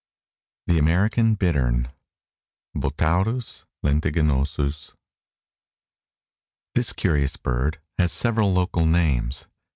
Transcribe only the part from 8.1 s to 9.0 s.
several local